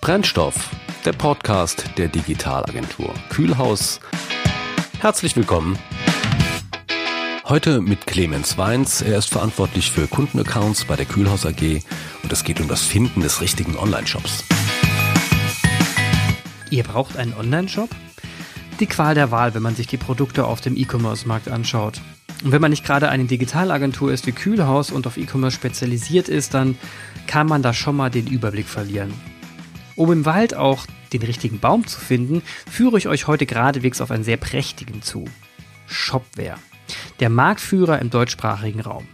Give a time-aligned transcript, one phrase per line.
[0.00, 0.70] Brennstoff,
[1.04, 4.00] der Podcast der Digitalagentur Kühlhaus.
[4.98, 5.78] Herzlich willkommen.
[7.44, 9.02] Heute mit Clemens Weins.
[9.02, 11.82] Er ist verantwortlich für Kundenaccounts bei der Kühlhaus AG
[12.22, 14.44] und es geht um das Finden des richtigen Online-Shops.
[16.70, 17.90] Ihr braucht einen Online-Shop?
[18.80, 22.00] Die Qual der Wahl, wenn man sich die Produkte auf dem E-Commerce-Markt anschaut.
[22.42, 26.54] Und wenn man nicht gerade eine Digitalagentur ist wie Kühlhaus und auf E-Commerce spezialisiert ist,
[26.54, 26.78] dann
[27.26, 29.12] kann man da schon mal den Überblick verlieren.
[30.00, 34.10] Um im Wald auch den richtigen Baum zu finden, führe ich euch heute geradewegs auf
[34.10, 35.26] einen sehr prächtigen zu.
[35.86, 36.56] Shopware.
[37.20, 39.06] Der Marktführer im deutschsprachigen Raum.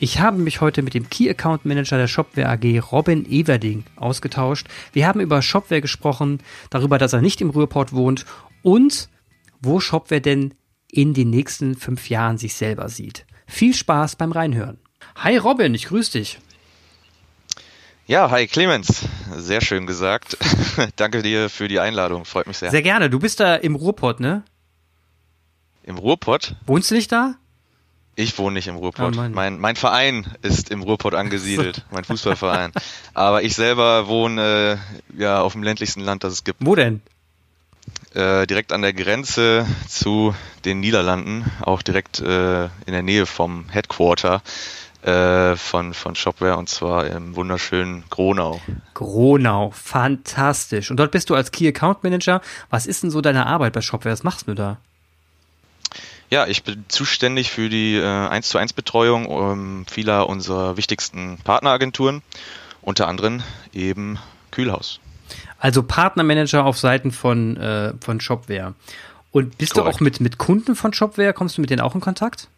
[0.00, 4.66] Ich habe mich heute mit dem Key Account Manager der Shopware AG Robin Everding ausgetauscht.
[4.92, 6.40] Wir haben über Shopware gesprochen,
[6.70, 8.26] darüber, dass er nicht im Ruhrport wohnt
[8.64, 9.08] und
[9.60, 10.54] wo Shopware denn
[10.90, 13.26] in den nächsten fünf Jahren sich selber sieht.
[13.46, 14.80] Viel Spaß beim Reinhören.
[15.14, 16.40] Hi Robin, ich grüße dich.
[18.06, 19.06] Ja, hi Clemens.
[19.34, 20.36] Sehr schön gesagt.
[20.96, 22.26] Danke dir für die Einladung.
[22.26, 22.70] Freut mich sehr.
[22.70, 23.08] Sehr gerne.
[23.08, 24.42] Du bist da im Ruhrpott, ne?
[25.84, 26.54] Im Ruhrpott?
[26.66, 27.36] Wohnst du nicht da?
[28.14, 29.16] Ich wohne nicht im Ruhrpott.
[29.16, 32.72] Oh mein, mein Verein ist im Ruhrpott angesiedelt, mein Fußballverein.
[33.14, 34.78] Aber ich selber wohne
[35.16, 36.64] äh, ja auf dem ländlichsten Land, das es gibt.
[36.64, 37.00] Wo denn?
[38.12, 40.34] Äh, direkt an der Grenze zu
[40.66, 44.42] den Niederlanden, auch direkt äh, in der Nähe vom Headquarter
[45.04, 48.60] äh, von, von Shopware und zwar im wunderschönen Gronau.
[48.94, 50.90] Gronau, fantastisch.
[50.90, 52.40] Und dort bist du als Key Account Manager.
[52.70, 54.12] Was ist denn so deine Arbeit bei Shopware?
[54.12, 54.78] Was machst du da?
[56.30, 61.38] Ja, ich bin zuständig für die äh, 1 zu 1 Betreuung um, vieler unserer wichtigsten
[61.44, 62.22] Partneragenturen,
[62.80, 64.18] unter anderem eben
[64.50, 65.00] Kühlhaus.
[65.58, 68.74] Also Partnermanager auf Seiten von, äh, von Shopware.
[69.32, 69.94] Und bist Korrekt.
[69.94, 72.48] du auch mit, mit Kunden von Shopware, kommst du mit denen auch in Kontakt?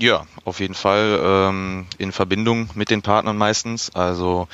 [0.00, 3.94] Ja, auf jeden Fall ähm, in Verbindung mit den Partnern meistens.
[3.94, 4.48] Also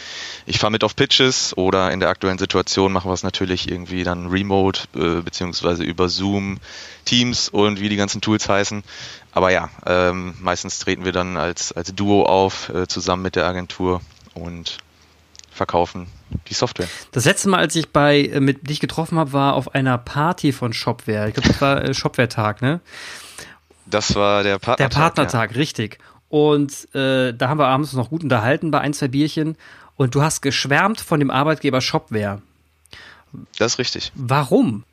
[0.45, 4.03] ich fahre mit auf Pitches oder in der aktuellen Situation machen wir es natürlich irgendwie
[4.03, 6.59] dann remote äh, beziehungsweise über Zoom,
[7.05, 8.83] Teams und wie die ganzen Tools heißen.
[9.31, 13.47] Aber ja, ähm, meistens treten wir dann als, als Duo auf, äh, zusammen mit der
[13.47, 14.01] Agentur
[14.35, 14.79] und
[15.53, 16.09] verkaufen
[16.49, 16.89] die Software.
[17.13, 20.51] Das letzte Mal, als ich bei äh, mit dich getroffen habe, war auf einer Party
[20.51, 21.29] von Shopware.
[21.29, 22.81] Ich glaube, das war äh, Shopware-Tag, ne?
[23.87, 24.91] Das war der Partnertag.
[24.91, 25.57] Der Partnertag, ja.
[25.57, 25.99] richtig.
[26.29, 29.57] Und äh, da haben wir abends noch gut unterhalten bei ein, zwei Bierchen.
[29.97, 32.43] Und du hast geschwärmt von dem Arbeitgeber Shopware.
[33.59, 34.13] Das ist richtig.
[34.15, 34.85] Warum?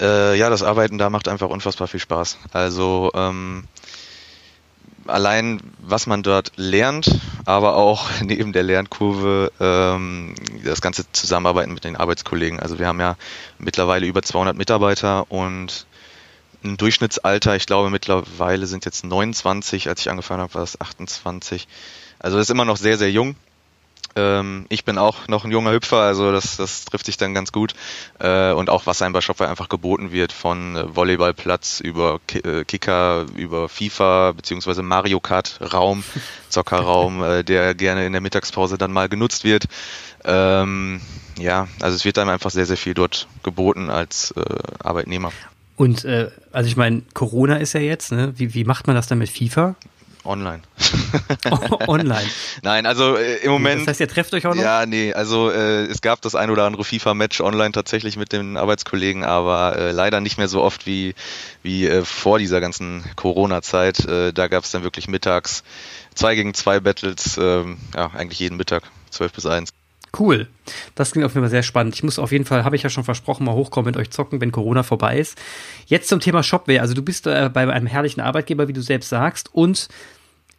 [0.00, 2.38] Äh, ja, das Arbeiten da macht einfach unfassbar viel Spaß.
[2.52, 3.64] Also ähm,
[5.06, 10.34] allein, was man dort lernt, aber auch neben der Lernkurve ähm,
[10.64, 12.60] das ganze Zusammenarbeiten mit den Arbeitskollegen.
[12.60, 13.16] Also wir haben ja
[13.58, 15.86] mittlerweile über 200 Mitarbeiter und
[16.64, 21.68] ein Durchschnittsalter, ich glaube mittlerweile sind jetzt 29, als ich angefangen habe, war es 28.
[22.18, 23.36] Also das ist immer noch sehr, sehr jung.
[24.14, 27.52] Ähm, ich bin auch noch ein junger Hüpfer, also das, das trifft sich dann ganz
[27.52, 27.74] gut.
[28.18, 32.38] Äh, und auch was einem bei Shopware einfach geboten wird, von äh, Volleyballplatz über Ki
[32.38, 36.04] äh, Kicker, über FIFA, beziehungsweise Mario Kart Raum,
[36.48, 39.64] Zockerraum, äh, der gerne in der Mittagspause dann mal genutzt wird.
[40.24, 41.00] Ähm,
[41.38, 44.42] ja, also es wird einem einfach sehr, sehr viel dort geboten als äh,
[44.80, 45.32] Arbeitnehmer.
[45.76, 48.32] Und äh, also ich meine, Corona ist ja jetzt, ne?
[48.36, 49.76] Wie, wie macht man das dann mit FIFA?
[50.24, 50.62] Online.
[51.88, 52.28] Online.
[52.62, 53.80] Nein, also äh, im Moment.
[53.80, 54.62] Das heißt, ihr trefft euch auch noch?
[54.62, 58.56] Ja, nee, also äh, es gab das ein oder andere FIFA-Match online tatsächlich mit den
[58.56, 61.14] Arbeitskollegen, aber äh, leider nicht mehr so oft wie,
[61.64, 64.04] wie äh, vor dieser ganzen Corona-Zeit.
[64.04, 65.64] Äh, da gab es dann wirklich mittags
[66.14, 67.64] zwei gegen zwei Battles, äh,
[67.96, 69.72] ja, eigentlich jeden Mittag, zwölf bis eins.
[70.18, 70.46] Cool.
[70.94, 71.94] Das klingt auf jeden Fall sehr spannend.
[71.94, 74.40] Ich muss auf jeden Fall, habe ich ja schon versprochen, mal hochkommen mit euch zocken,
[74.40, 75.40] wenn Corona vorbei ist.
[75.86, 76.82] Jetzt zum Thema Shopware.
[76.82, 79.54] Also du bist äh, bei einem herrlichen Arbeitgeber, wie du selbst sagst.
[79.54, 79.88] Und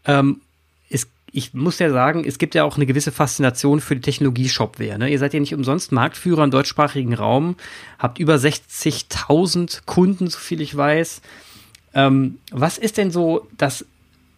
[0.05, 0.41] ähm,
[0.89, 4.49] es, ich muss ja sagen, es gibt ja auch eine gewisse Faszination für die Technologie
[4.49, 4.97] Shopware.
[4.97, 5.09] Ne?
[5.09, 7.55] Ihr seid ja nicht umsonst Marktführer im deutschsprachigen Raum,
[7.99, 11.21] habt über 60.000 Kunden, so viel ich weiß.
[11.93, 13.85] Ähm, was ist denn so das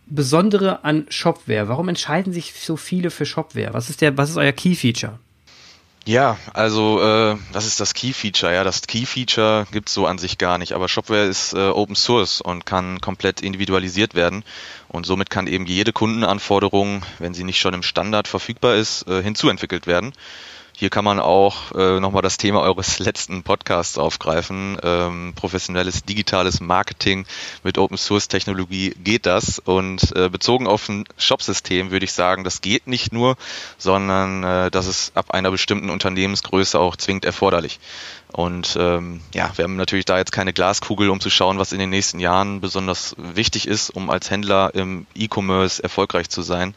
[0.07, 1.67] Besondere an Shopware?
[1.67, 3.73] Warum entscheiden sich so viele für Shopware?
[3.73, 5.19] Was ist der, was ist euer Key Feature?
[6.07, 8.53] Ja, also äh, was ist das Key Feature?
[8.53, 11.95] Ja, das Key Feature gibt's so an sich gar nicht, aber Shopware ist äh, Open
[11.95, 14.43] Source und kann komplett individualisiert werden
[14.87, 19.23] und somit kann eben jede Kundenanforderung, wenn sie nicht schon im Standard verfügbar ist, äh,
[19.23, 20.13] hinzuentwickelt werden.
[20.77, 24.77] Hier kann man auch äh, nochmal das Thema eures letzten Podcasts aufgreifen.
[24.83, 27.25] Ähm, professionelles digitales Marketing
[27.63, 29.59] mit Open Source Technologie geht das.
[29.59, 33.37] Und äh, bezogen auf ein Shopsystem würde ich sagen, das geht nicht nur,
[33.77, 37.79] sondern äh, das ist ab einer bestimmten Unternehmensgröße auch zwingend erforderlich.
[38.33, 41.79] Und ähm, ja, wir haben natürlich da jetzt keine Glaskugel, um zu schauen, was in
[41.79, 46.75] den nächsten Jahren besonders wichtig ist, um als Händler im E-Commerce erfolgreich zu sein.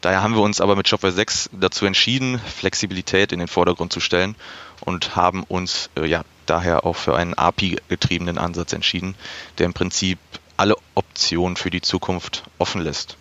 [0.00, 4.00] Daher haben wir uns aber mit Shopware 6 dazu entschieden, Flexibilität in den Vordergrund zu
[4.00, 4.36] stellen
[4.80, 9.16] und haben uns äh, ja daher auch für einen API-getriebenen Ansatz entschieden,
[9.58, 10.18] der im Prinzip
[10.56, 13.16] alle Optionen für die Zukunft offen lässt.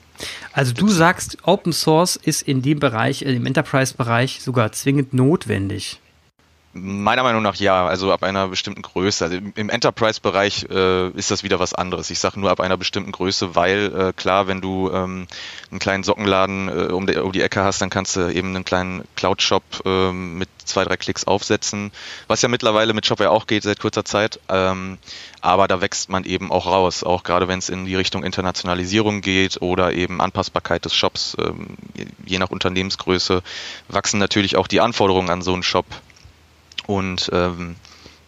[0.53, 5.99] Also du sagst, Open Source ist in dem Bereich, äh, im Enterprise-Bereich sogar zwingend notwendig.
[6.79, 9.25] Meiner Meinung nach ja, also ab einer bestimmten Größe.
[9.25, 12.09] Also im Enterprise-Bereich äh, ist das wieder was anderes.
[12.09, 15.27] Ich sage nur ab einer bestimmten Größe, weil äh, klar, wenn du ähm,
[15.71, 18.65] einen kleinen Sockenladen äh, um, die, um, die, Ecke hast, dann kannst du eben einen
[18.65, 21.91] kleinen Cloud-Shop ähm, mit zwei, drei Klicks aufsetzen,
[22.27, 24.39] was ja mittlerweile mit Shopware auch geht seit kurzer Zeit.
[24.49, 24.97] Ähm,
[25.41, 29.21] aber da wächst man eben auch raus, auch gerade wenn es in die Richtung Internationalisierung
[29.21, 31.37] geht oder eben Anpassbarkeit des Shops.
[31.39, 31.77] Ähm,
[32.25, 33.41] je nach Unternehmensgröße
[33.87, 35.85] wachsen natürlich auch die Anforderungen an so einen Shop
[36.87, 37.75] und ähm,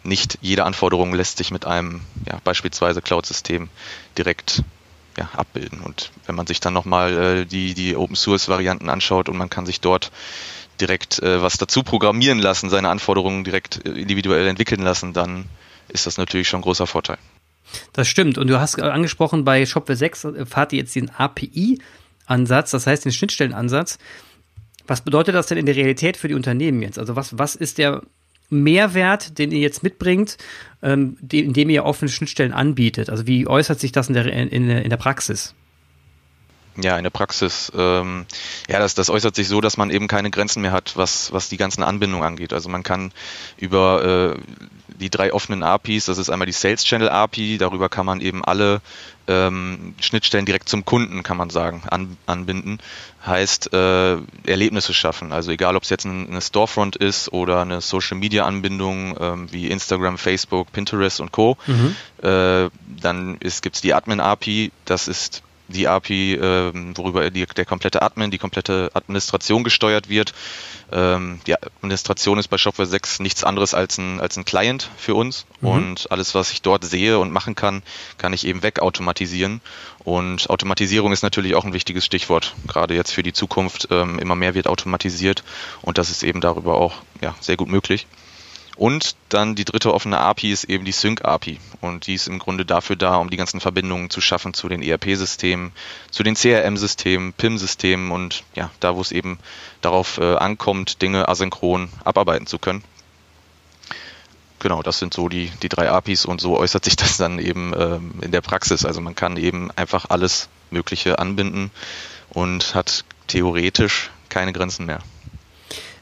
[0.02, 3.68] nicht jede Anforderung lässt sich mit einem ja, beispielsweise Cloud-System
[4.16, 4.62] direkt
[5.18, 5.80] ja, abbilden.
[5.80, 9.80] Und wenn man sich dann nochmal äh, die, die Open-Source-Varianten anschaut und man kann sich
[9.80, 10.10] dort
[10.80, 15.46] direkt äh, was dazu programmieren lassen, seine Anforderungen direkt äh, individuell entwickeln lassen, dann
[15.88, 17.18] ist das natürlich schon ein großer Vorteil.
[17.92, 18.38] Das stimmt.
[18.38, 23.04] Und du hast angesprochen, bei Shopware 6 äh, fahrt ihr jetzt den API-Ansatz, das heißt
[23.04, 23.98] den Schnittstellenansatz.
[24.86, 26.98] Was bedeutet das denn in der Realität für die Unternehmen jetzt?
[26.98, 28.02] Also was, was ist der
[28.50, 30.36] Mehrwert, den ihr jetzt mitbringt,
[30.82, 33.08] ähm, indem ihr offene Schnittstellen anbietet?
[33.10, 35.54] Also wie äußert sich das in der, in, in der Praxis?
[36.76, 38.26] Ja, in der Praxis, ähm,
[38.68, 41.48] ja, das, das äußert sich so, dass man eben keine Grenzen mehr hat, was, was
[41.48, 42.52] die ganzen Anbindungen angeht.
[42.52, 43.12] Also man kann
[43.58, 44.40] über äh,
[45.00, 48.44] die drei offenen APIs, das ist einmal die Sales Channel API, darüber kann man eben
[48.44, 48.80] alle
[49.26, 52.78] ähm, Schnittstellen direkt zum Kunden, kann man sagen, an, anbinden.
[53.24, 54.16] Heißt äh,
[54.46, 55.32] Erlebnisse schaffen.
[55.32, 59.52] Also egal, ob es jetzt ein, eine Storefront ist oder eine Social Media Anbindung ähm,
[59.52, 61.58] wie Instagram, Facebook, Pinterest und Co.
[61.66, 61.96] Mhm.
[62.22, 62.70] Äh,
[63.00, 68.02] dann gibt es die Admin API, das ist die API, äh, worüber die, der komplette
[68.02, 70.34] Admin, die komplette Administration gesteuert wird.
[70.92, 75.14] Ähm, die Administration ist bei Shopware 6 nichts anderes als ein, als ein Client für
[75.14, 75.68] uns mhm.
[75.68, 77.82] und alles, was ich dort sehe und machen kann,
[78.18, 79.60] kann ich eben wegautomatisieren.
[80.02, 83.88] Und Automatisierung ist natürlich auch ein wichtiges Stichwort, gerade jetzt für die Zukunft.
[83.90, 85.44] Ähm, immer mehr wird automatisiert
[85.82, 88.06] und das ist eben darüber auch ja, sehr gut möglich.
[88.80, 91.60] Und dann die dritte offene API ist eben die Sync-API.
[91.82, 94.80] Und die ist im Grunde dafür da, um die ganzen Verbindungen zu schaffen zu den
[94.80, 95.72] ERP-Systemen,
[96.10, 99.38] zu den CRM-Systemen, PIM-Systemen und ja, da, wo es eben
[99.82, 102.82] darauf äh, ankommt, Dinge asynchron abarbeiten zu können.
[104.60, 107.74] Genau, das sind so die, die drei APIs und so äußert sich das dann eben
[107.78, 108.86] ähm, in der Praxis.
[108.86, 111.70] Also man kann eben einfach alles Mögliche anbinden
[112.30, 115.00] und hat theoretisch keine Grenzen mehr.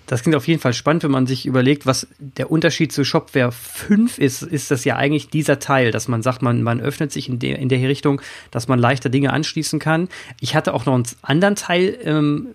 [0.08, 3.52] Das klingt auf jeden Fall spannend, wenn man sich überlegt, was der Unterschied zu Shopware
[3.52, 7.28] 5 ist, ist das ja eigentlich dieser Teil, dass man sagt, man, man öffnet sich
[7.28, 10.08] in der, in der Richtung, dass man leichter Dinge anschließen kann.
[10.40, 12.48] Ich hatte auch noch einen anderen Teil, ähm,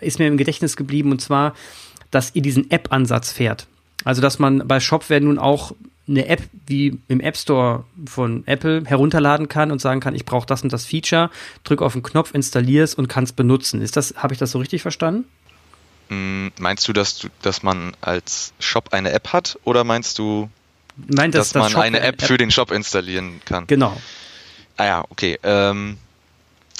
[0.00, 1.54] ist mir im Gedächtnis geblieben, und zwar,
[2.12, 3.66] dass ihr diesen App-Ansatz fährt.
[4.04, 5.74] Also, dass man bei Shopware nun auch
[6.06, 10.46] eine App wie im App Store von Apple herunterladen kann und sagen kann, ich brauche
[10.46, 11.30] das und das Feature,
[11.64, 13.80] drück auf den Knopf, installiere es und kann es benutzen.
[13.80, 15.24] Ist das, habe ich das so richtig verstanden?
[16.14, 20.48] Mm, meinst du, dass du, dass man als Shop eine App hat oder meinst du,
[20.96, 23.66] Nein, dass, dass man Shop eine App, App, für den Shop installieren kann?
[23.66, 24.00] Genau.
[24.76, 25.38] Ah ja, okay.
[25.42, 25.98] Ähm,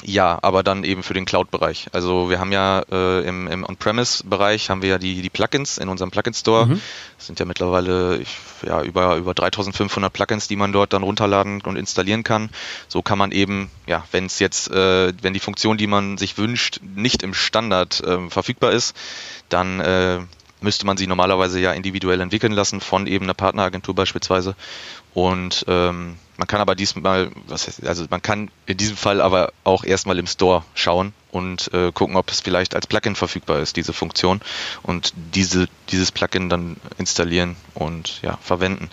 [0.03, 1.87] ja, aber dann eben für den Cloud-Bereich.
[1.93, 5.87] Also wir haben ja äh, im, im On-Premise-Bereich haben wir ja die, die Plugins in
[5.87, 6.67] unserem Plugin-Store.
[6.67, 6.81] Mhm.
[7.17, 11.61] Das sind ja mittlerweile ich, ja, über, über 3500 Plugins, die man dort dann runterladen
[11.61, 12.49] und installieren kann.
[12.87, 16.37] So kann man eben, ja, wenn es jetzt, äh, wenn die Funktion, die man sich
[16.37, 18.95] wünscht, nicht im Standard äh, verfügbar ist,
[19.47, 20.19] dann äh,
[20.61, 24.55] müsste man sie normalerweise ja individuell entwickeln lassen von eben einer Partneragentur beispielsweise.
[25.15, 29.53] Und ähm, man kann aber diesmal, was heißt, also man kann in diesem Fall aber
[29.63, 33.77] auch erstmal im Store schauen und äh, gucken, ob es vielleicht als Plugin verfügbar ist,
[33.77, 34.41] diese Funktion
[34.83, 38.89] und diese, dieses Plugin dann installieren und ja, verwenden.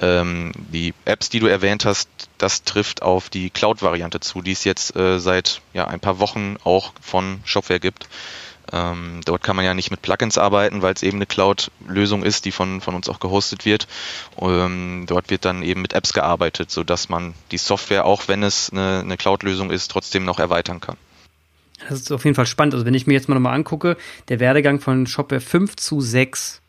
[0.00, 4.62] Ähm, die Apps, die du erwähnt hast, das trifft auf die Cloud-Variante zu, die es
[4.62, 8.08] jetzt äh, seit ja, ein paar Wochen auch von Shopware gibt.
[8.74, 12.44] Ähm, dort kann man ja nicht mit Plugins arbeiten, weil es eben eine Cloud-Lösung ist,
[12.44, 13.86] die von, von uns auch gehostet wird.
[14.40, 18.70] Ähm, dort wird dann eben mit Apps gearbeitet, sodass man die Software, auch wenn es
[18.70, 20.96] eine, eine Cloud-Lösung ist, trotzdem noch erweitern kann.
[21.88, 22.74] Das ist auf jeden Fall spannend.
[22.74, 23.96] Also wenn ich mir jetzt mal nochmal angucke,
[24.28, 26.60] der Werdegang von Shopware 5 zu 6,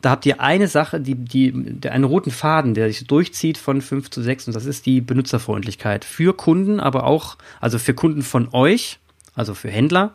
[0.00, 3.80] da habt ihr eine Sache, die, die, der, einen roten Faden, der sich durchzieht von
[3.80, 8.22] 5 zu 6 und das ist die Benutzerfreundlichkeit für Kunden, aber auch, also für Kunden
[8.22, 8.98] von euch,
[9.38, 10.14] also für Händler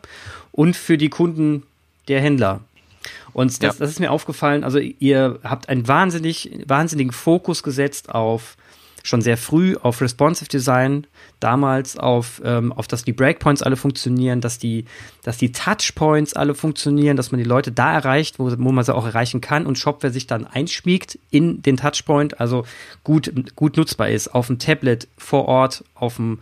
[0.52, 1.64] und für die Kunden
[2.08, 2.60] der Händler.
[3.32, 3.80] Und das, ja.
[3.80, 8.56] das ist mir aufgefallen, also ihr habt einen wahnsinnig, wahnsinnigen Fokus gesetzt auf
[9.04, 11.06] schon sehr früh auf Responsive Design,
[11.38, 14.86] damals auf, ähm, auf dass die Breakpoints alle funktionieren, dass die,
[15.22, 18.94] dass die Touchpoints alle funktionieren, dass man die Leute da erreicht, wo, wo man sie
[18.94, 22.64] auch erreichen kann und Shopware sich dann einschmiegt in den Touchpoint, also
[23.04, 26.38] gut, gut nutzbar ist, auf dem Tablet, vor Ort, auf dem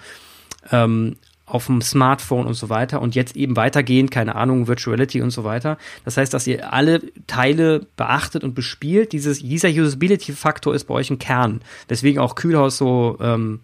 [0.71, 1.17] ähm,
[1.53, 5.45] auf dem Smartphone und so weiter und jetzt eben weitergehend, keine Ahnung, Virtuality und so
[5.45, 5.77] weiter.
[6.07, 9.13] Das heißt, dass ihr alle Teile beachtet und bespielt.
[9.13, 13.61] Dieses, dieser Usability-Faktor ist bei euch ein Kern, weswegen auch Kühlhaus so ähm,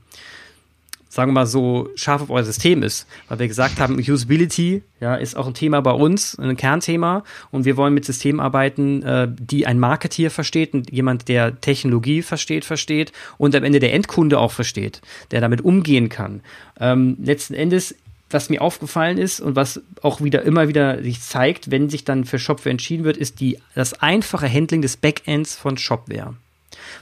[1.09, 3.07] sagen wir mal so, scharf auf euer System ist.
[3.29, 7.25] Weil wir gesagt haben, Usability ja, ist auch ein Thema bei uns, ein Kernthema.
[7.51, 12.23] Und wir wollen mit Systemen arbeiten, äh, die ein Marketeer versteht, und jemand, der Technologie
[12.23, 15.01] versteht, versteht und am Ende der Endkunde auch versteht,
[15.31, 16.41] der damit umgehen kann.
[16.79, 17.95] Ähm, letzten Endes
[18.31, 22.25] was mir aufgefallen ist und was auch wieder immer wieder sich zeigt, wenn sich dann
[22.25, 26.35] für Shopware entschieden wird, ist die, das einfache Handling des Backends von Shopware.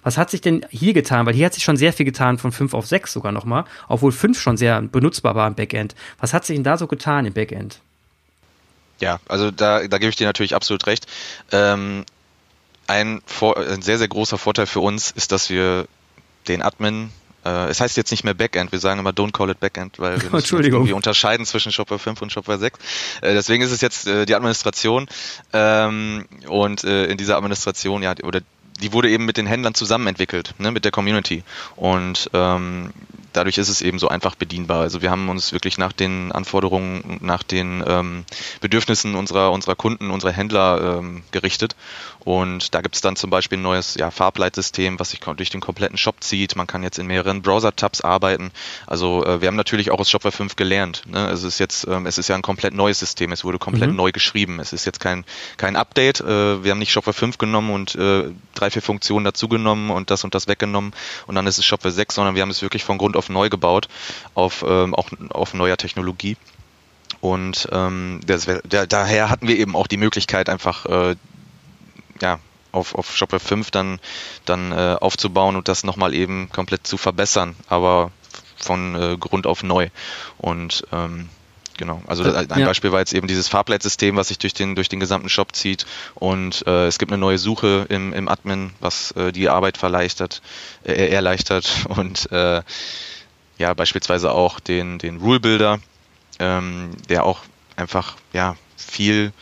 [0.03, 1.27] Was hat sich denn hier getan?
[1.27, 4.13] Weil hier hat sich schon sehr viel getan von 5 auf 6 sogar nochmal, obwohl
[4.13, 5.95] 5 schon sehr benutzbar war im Backend.
[6.21, 7.81] Was hat sich denn da so getan im Backend?
[9.01, 11.07] Ja, also da, da gebe ich dir natürlich absolut recht.
[11.53, 12.05] Ähm,
[12.87, 15.87] ein, Vor ein sehr, sehr großer Vorteil für uns ist, dass wir
[16.49, 17.11] den Admin
[17.47, 20.21] äh, es heißt jetzt nicht mehr Backend, wir sagen immer don't call it Backend, weil
[20.21, 22.79] wir müssen irgendwie unterscheiden zwischen Shopware 5 und Shopware 6.
[23.21, 25.07] Äh, deswegen ist es jetzt äh, die Administration
[25.53, 28.41] ähm, und in dieser Administration, ja, oder
[28.81, 31.43] die wurde eben mit den Händlern zusammen entwickelt, ne, mit der Community.
[31.77, 32.93] Und ähm,
[33.37, 34.81] dadurch ist es eben so einfach bedienbar.
[34.81, 38.25] Also wir haben uns wirklich nach den Anforderungen, nach den ähm,
[38.61, 41.77] Bedürfnissen unserer, unserer Kunden, unserer Händler ähm, gerichtet.
[42.21, 45.61] Und da gibt es dann zum Beispiel ein neues ja, Farbleitsystem, was sich durch den
[45.61, 46.57] kompletten Shop zieht.
[46.57, 48.51] Man kann jetzt in mehreren Browser-Tabs arbeiten.
[48.87, 51.03] Also äh, wir haben natürlich auch aus Shopware 5 gelernt.
[51.07, 51.31] Ne?
[51.31, 53.31] Es ist jetzt, ähm, es ist ja ein komplett neues System.
[53.31, 53.97] Es wurde komplett mhm.
[53.97, 54.59] neu geschrieben.
[54.59, 55.25] Es ist jetzt kein,
[55.57, 56.21] kein Update.
[56.21, 58.25] Äh, wir haben nicht Shopware 5 genommen und äh,
[58.55, 60.93] drei, vier Funktionen dazugenommen und das und das weggenommen
[61.27, 63.49] und dann ist es Shopware 6, sondern wir haben es wirklich von Grund auf neu
[63.49, 63.89] gebaut,
[64.35, 66.37] auf ähm, auch auf neuer Technologie.
[67.21, 71.17] Und ähm, das, der, daher hatten wir eben auch die Möglichkeit, einfach äh,
[72.21, 72.39] ja,
[72.73, 74.01] auf, auf Shopware 5 dann,
[74.45, 78.13] dann äh, aufzubauen und das nochmal eben komplett zu verbessern, aber
[78.57, 79.89] von äh, Grund auf neu.
[80.39, 81.29] Und ähm,
[81.77, 82.67] genau, also ein ja.
[82.67, 85.87] Beispiel war jetzt eben dieses Farbleitsystem, was sich durch den, durch den gesamten Shop zieht
[86.15, 90.43] und äh, es gibt eine neue Suche im, im Admin, was äh, die Arbeit verleichtert,
[90.85, 92.63] äh, erleichtert und äh,
[93.59, 95.81] ja, beispielsweise auch den, den Rule Builder,
[96.39, 97.41] ähm, der auch
[97.77, 99.33] einfach ja viel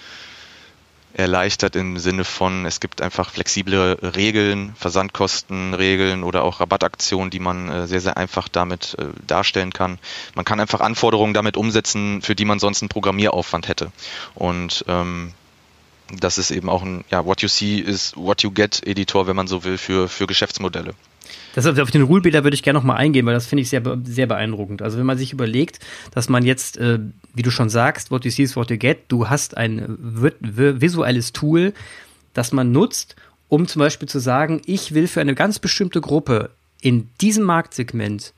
[1.14, 7.68] erleichtert im Sinne von, es gibt einfach flexible Regeln, Versandkostenregeln oder auch Rabattaktionen, die man
[7.70, 9.98] äh, sehr, sehr einfach damit äh, darstellen kann.
[10.34, 13.92] Man kann einfach Anforderungen damit umsetzen, für die man sonst einen Programmieraufwand hätte.
[14.34, 15.32] Und ähm,
[16.10, 19.36] das ist eben auch ein, ja, what you see is what you get Editor, wenn
[19.36, 20.94] man so will, für, für Geschäftsmodelle.
[21.54, 23.82] Das, auf den Rulebilder würde ich gerne noch mal eingehen, weil das finde ich sehr,
[24.04, 24.82] sehr beeindruckend.
[24.82, 25.78] Also wenn man sich überlegt,
[26.12, 26.98] dass man jetzt, äh,
[27.34, 29.98] wie du schon sagst, what you see is what you get, du hast ein
[30.40, 31.72] visuelles Tool,
[32.32, 33.16] das man nutzt,
[33.48, 36.50] um zum Beispiel zu sagen, ich will für eine ganz bestimmte Gruppe
[36.80, 38.32] in diesem Marktsegment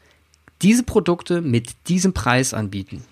[0.63, 3.05] diese Produkte mit diesem Preis anbieten.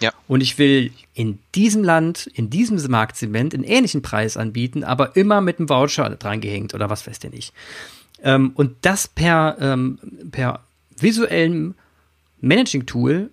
[0.00, 0.12] Ja.
[0.26, 5.40] Und ich will in diesem Land, in diesem Marktsegment einen ähnlichen Preis anbieten, aber immer
[5.40, 7.54] mit einem Voucher dran gehängt oder was weiß der nicht.
[8.22, 9.98] Ähm, und das per, ähm,
[10.30, 10.60] per
[10.98, 11.74] visuellem
[12.40, 13.30] Managing-Tool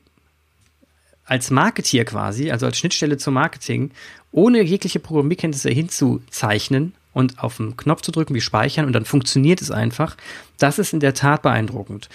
[1.26, 3.92] als Marketeer quasi, also als Schnittstelle zum Marketing,
[4.32, 9.62] ohne jegliche Programmierkenntnisse hinzuzeichnen und auf den Knopf zu drücken wie speichern und dann funktioniert
[9.62, 10.18] es einfach.
[10.58, 12.10] Das ist in der Tat beeindruckend.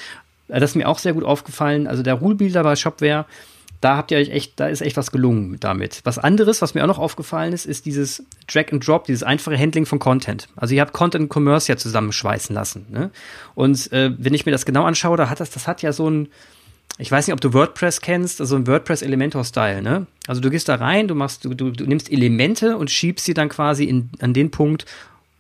[0.48, 1.86] Das ist mir auch sehr gut aufgefallen.
[1.86, 3.26] Also der Rule-Builder bei Shopware
[3.84, 6.00] da habt ihr euch echt, da ist echt was gelungen damit.
[6.04, 9.58] Was anderes, was mir auch noch aufgefallen ist, ist dieses Drag and Drop, dieses einfache
[9.58, 10.48] Handling von Content.
[10.56, 12.86] Also ihr habt Content und Commerce ja zusammenschweißen lassen.
[12.90, 13.10] Ne?
[13.54, 16.08] Und äh, wenn ich mir das genau anschaue, da hat das, das hat ja so
[16.08, 16.28] ein,
[16.96, 20.06] ich weiß nicht, ob du WordPress kennst, also ein WordPress Elementor-Style, ne?
[20.28, 23.34] Also du gehst da rein, du machst, du, du, du nimmst Elemente und schiebst sie
[23.34, 24.86] dann quasi in, an den Punkt,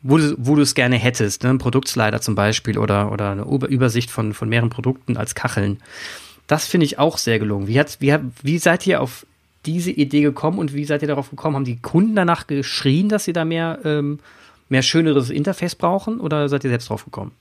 [0.02, 1.50] wo du, wo du es gerne hättest, ne?
[1.50, 5.78] Ein Produktslider zum Beispiel oder, oder eine Übersicht von, von mehreren Produkten als Kacheln.
[6.46, 7.68] Das finde ich auch sehr gelungen.
[7.68, 9.26] Wie, wie, wie seid ihr auf
[9.66, 11.56] diese Idee gekommen und wie seid ihr darauf gekommen?
[11.56, 14.18] Haben die Kunden danach geschrien, dass sie da mehr, ähm,
[14.68, 17.32] mehr schöneres Interface brauchen oder seid ihr selbst drauf gekommen?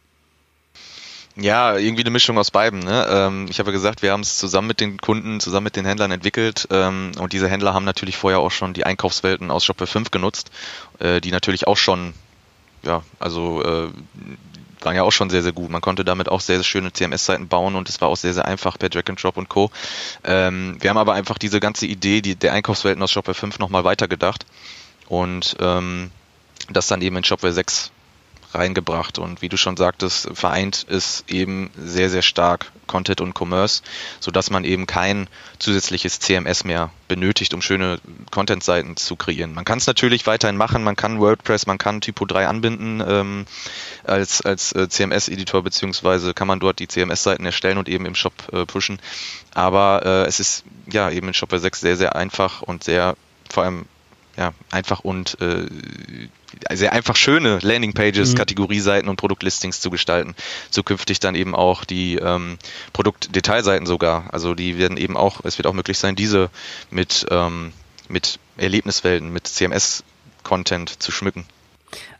[1.36, 2.80] Ja, irgendwie eine Mischung aus beiden.
[2.80, 3.08] Ne?
[3.10, 5.86] Ähm, ich habe ja gesagt, wir haben es zusammen mit den Kunden, zusammen mit den
[5.86, 9.88] Händlern entwickelt ähm, und diese Händler haben natürlich vorher auch schon die Einkaufswelten aus Shopware
[9.88, 10.52] 5 genutzt,
[11.00, 12.14] äh, die natürlich auch schon,
[12.84, 13.90] ja, also äh,
[14.86, 15.70] waren ja auch schon sehr, sehr gut.
[15.70, 18.46] Man konnte damit auch sehr, sehr schöne CMS-Seiten bauen und es war auch sehr, sehr
[18.46, 19.72] einfach per Drag and Drop und Co.
[20.24, 23.84] Ähm, wir haben aber einfach diese ganze Idee, die der Einkaufswelten aus Shopware 5 nochmal
[23.84, 24.46] weitergedacht
[25.08, 26.12] und ähm,
[26.70, 27.92] das dann eben in Shopware 6
[28.56, 29.20] reingebracht.
[29.20, 33.82] Und wie du schon sagtest, vereint ist eben sehr, sehr stark Content und Commerce,
[34.20, 35.28] sodass man eben kein
[35.60, 38.00] zusätzliches CMS mehr benötigt, um schöne
[38.32, 39.54] Content-Seiten zu kreieren.
[39.54, 43.46] Man kann es natürlich weiterhin machen, man kann WordPress, man kann Typo 3 anbinden ähm,
[44.04, 48.34] als, als äh, CMS-Editor, beziehungsweise kann man dort die CMS-Seiten erstellen und eben im Shop
[48.52, 49.00] äh, pushen.
[49.54, 53.16] Aber äh, es ist ja eben in Shopware 6 sehr, sehr einfach und sehr
[53.50, 53.86] vor allem
[54.38, 55.68] ja, einfach und äh,
[56.74, 58.38] sehr einfach schöne Landingpages, mhm.
[58.38, 60.36] Kategorieseiten und Produktlistings zu gestalten.
[60.70, 62.58] Zukünftig dann eben auch die ähm,
[62.94, 64.34] Produktdetailseiten sogar.
[64.34, 66.50] Also die werden eben auch, es wird auch möglich sein, diese
[66.90, 67.74] mit, ähm,
[68.10, 71.46] mit Erlebniswelten, mit CMS-Content zu schmücken.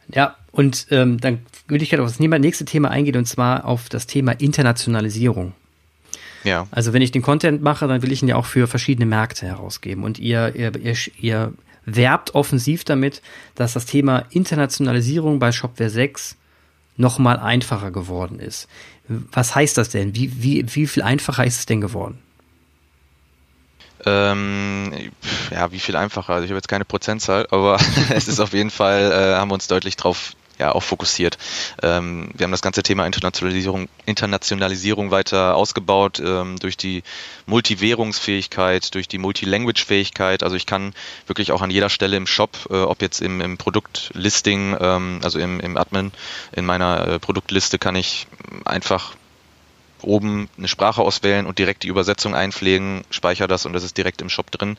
[0.10, 3.90] Ja, und ähm, dann würde ich gerne auf das nächste Thema eingehen, und zwar auf
[3.90, 5.54] das Thema Internationalisierung.
[6.44, 6.68] Ja.
[6.72, 9.46] Also wenn ich den Content mache, dann will ich ihn ja auch für verschiedene Märkte
[9.48, 10.04] herausgeben.
[10.04, 11.54] Und ihr, ihr, ihr, ihr
[11.86, 13.22] werbt offensiv damit,
[13.56, 16.38] dass das Thema Internationalisierung bei Shopware 6
[16.96, 18.68] nochmal einfacher geworden ist.
[19.08, 20.16] Was heißt das denn?
[20.16, 22.20] Wie, wie, wie viel einfacher ist es denn geworden?
[24.06, 24.92] Ähm,
[25.52, 26.34] ja, wie viel einfacher?
[26.34, 27.78] Also ich habe jetzt keine Prozentzahl, aber
[28.10, 31.38] es ist auf jeden Fall, äh, haben wir uns deutlich drauf ja auch fokussiert.
[31.82, 37.04] Ähm, wir haben das ganze Thema Internationalisierung, Internationalisierung weiter ausgebaut ähm, durch die
[37.46, 40.44] Multiwährungsfähigkeit, durch die Multilanguage-Fähigkeit.
[40.44, 40.94] Also ich kann
[41.28, 45.40] wirklich auch an jeder Stelle im Shop, äh, ob jetzt im, im Produktlisting, ähm, also
[45.40, 46.12] im, im Admin,
[46.52, 48.28] in meiner äh, Produktliste kann ich
[48.66, 49.16] einfach
[50.04, 54.22] oben eine Sprache auswählen und direkt die Übersetzung einpflegen, speichere das und das ist direkt
[54.22, 54.78] im Shop drin.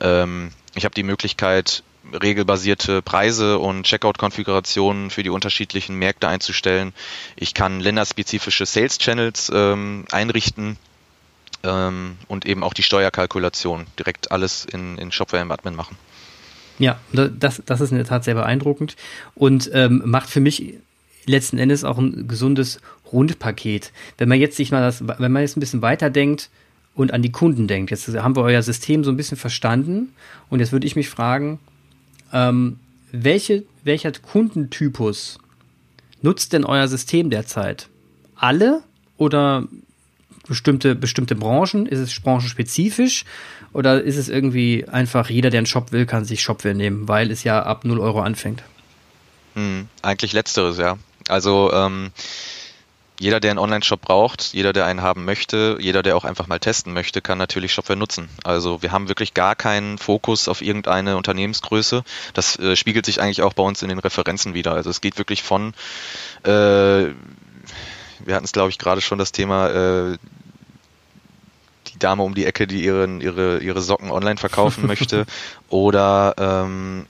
[0.00, 6.92] Ähm, ich habe die Möglichkeit, regelbasierte Preise und Checkout-Konfigurationen für die unterschiedlichen Märkte einzustellen.
[7.36, 10.76] Ich kann länderspezifische Sales-Channels ähm, einrichten
[11.62, 15.96] ähm, und eben auch die Steuerkalkulation direkt alles in, in Shopware im Admin machen.
[16.78, 18.96] Ja, das, das ist in der Tat sehr beeindruckend
[19.34, 20.74] und ähm, macht für mich
[21.24, 22.80] letzten Endes auch ein gesundes
[23.12, 23.92] Rundpaket.
[24.18, 26.50] Wenn man jetzt sich mal das, wenn man jetzt ein bisschen weiterdenkt
[26.94, 30.12] und an die Kunden denkt, jetzt haben wir euer System so ein bisschen verstanden
[30.50, 31.58] und jetzt würde ich mich fragen,
[32.32, 32.78] ähm,
[33.12, 35.38] welche, welcher Kundentypus
[36.22, 37.88] nutzt denn euer System derzeit?
[38.36, 38.82] Alle
[39.16, 39.66] oder
[40.46, 41.86] bestimmte, bestimmte Branchen?
[41.86, 43.24] Ist es branchenspezifisch?
[43.72, 47.30] Oder ist es irgendwie einfach, jeder, der einen Shop will, kann sich Shopware nehmen, weil
[47.30, 48.62] es ja ab 0 Euro anfängt?
[49.54, 50.98] Hm, eigentlich letzteres, ja.
[51.28, 52.10] Also ähm,
[53.18, 56.58] jeder, der einen Online-Shop braucht, jeder, der einen haben möchte, jeder, der auch einfach mal
[56.58, 58.28] testen möchte, kann natürlich Shopware nutzen.
[58.44, 62.04] Also wir haben wirklich gar keinen Fokus auf irgendeine Unternehmensgröße.
[62.34, 64.72] Das äh, spiegelt sich eigentlich auch bei uns in den Referenzen wieder.
[64.72, 65.72] Also es geht wirklich von,
[66.44, 67.14] äh, wir
[68.34, 70.18] hatten es glaube ich gerade schon das Thema, äh,
[71.88, 75.24] die Dame um die Ecke, die ihren, ihre, ihre Socken online verkaufen möchte
[75.70, 77.06] oder ähm,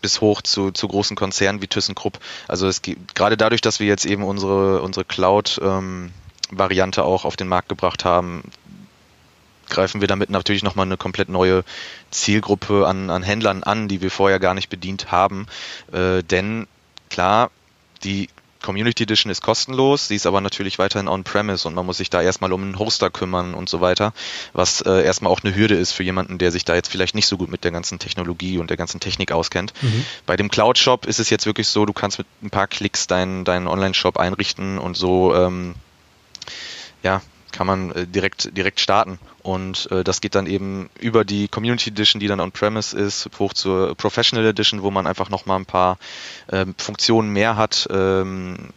[0.00, 2.18] bis hoch zu, zu großen Konzernen wie ThyssenKrupp.
[2.48, 7.36] Also es gibt gerade dadurch, dass wir jetzt eben unsere, unsere Cloud-Variante ähm, auch auf
[7.36, 8.42] den Markt gebracht haben,
[9.68, 11.64] greifen wir damit natürlich nochmal eine komplett neue
[12.10, 15.46] Zielgruppe an, an Händlern an, die wir vorher gar nicht bedient haben.
[15.92, 16.66] Äh, denn
[17.08, 17.50] klar,
[18.04, 18.28] die
[18.62, 22.22] Community Edition ist kostenlos, sie ist aber natürlich weiterhin on-premise und man muss sich da
[22.22, 24.12] erstmal um einen Hoster kümmern und so weiter,
[24.52, 27.26] was äh, erstmal auch eine Hürde ist für jemanden, der sich da jetzt vielleicht nicht
[27.26, 29.72] so gut mit der ganzen Technologie und der ganzen Technik auskennt.
[29.82, 30.04] Mhm.
[30.26, 33.44] Bei dem Cloud-Shop ist es jetzt wirklich so, du kannst mit ein paar Klicks deinen,
[33.44, 35.74] deinen Online-Shop einrichten und so ähm,
[37.02, 37.22] ja,
[37.60, 39.18] kann man äh, direkt, direkt starten.
[39.42, 43.52] Und äh, das geht dann eben über die Community Edition, die dann on-premise ist, hoch
[43.52, 45.98] zur Professional Edition, wo man einfach nochmal ein paar
[46.46, 48.70] äh, Funktionen mehr hat, ähm,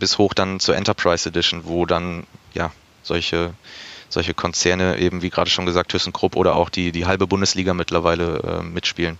[0.00, 2.72] bis hoch dann zur Enterprise Edition, wo dann ja
[3.04, 3.54] solche
[4.08, 8.38] solche Konzerne eben, wie gerade schon gesagt, ThyssenKrupp oder auch die, die halbe Bundesliga mittlerweile
[8.38, 9.16] äh, mitspielen.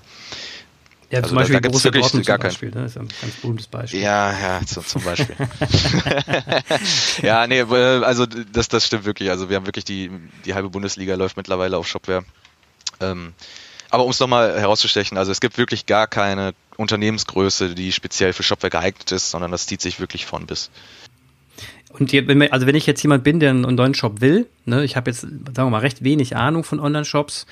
[1.14, 2.86] Ja, also zum Beispiel da, da Borussia Dortmund gar zum Beispiel, ne?
[2.86, 4.00] ist ein ganz berühmtes Beispiel.
[4.00, 5.36] Ja, ja, so, zum Beispiel.
[7.22, 9.30] ja, nee, äh, also das, das stimmt wirklich.
[9.30, 10.10] Also wir haben wirklich die,
[10.44, 12.24] die halbe Bundesliga läuft mittlerweile auf Shopware.
[13.00, 13.32] Ähm,
[13.90, 18.42] aber um es nochmal herauszustechen, also es gibt wirklich gar keine Unternehmensgröße, die speziell für
[18.42, 20.68] Shopware geeignet ist, sondern das zieht sich wirklich von bis.
[21.90, 25.12] Und wenn, also wenn ich jetzt jemand bin, der einen Online-Shop will, ne, ich habe
[25.12, 27.46] jetzt, sagen wir mal, recht wenig Ahnung von Online-Shops,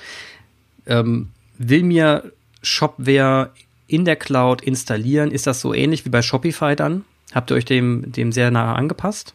[0.85, 3.51] ähm, will mir Shopware
[3.87, 5.31] in der Cloud installieren.
[5.31, 7.05] Ist das so ähnlich wie bei Shopify dann?
[7.33, 9.33] Habt ihr euch dem, dem sehr nahe angepasst?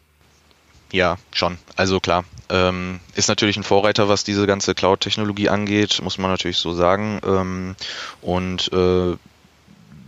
[0.91, 1.57] Ja, schon.
[1.75, 2.25] Also klar.
[2.49, 7.21] Ähm, ist natürlich ein Vorreiter, was diese ganze Cloud-Technologie angeht, muss man natürlich so sagen.
[7.23, 7.75] Ähm,
[8.21, 9.15] und äh,